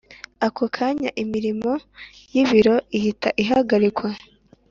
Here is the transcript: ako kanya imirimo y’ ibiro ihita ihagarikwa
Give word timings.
ako 0.47 0.63
kanya 0.75 1.09
imirimo 1.23 1.71
y’ 2.33 2.37
ibiro 2.43 2.75
ihita 2.97 3.29
ihagarikwa 3.43 4.09